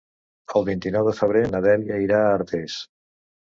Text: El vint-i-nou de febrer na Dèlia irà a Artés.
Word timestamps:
El 0.59 0.65
vint-i-nou 0.69 1.09
de 1.09 1.13
febrer 1.19 1.45
na 1.53 1.63
Dèlia 1.67 2.01
irà 2.07 2.25
a 2.25 2.35
Artés. 2.41 2.83